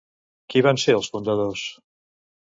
[0.53, 1.67] Qui van ser els fundadors?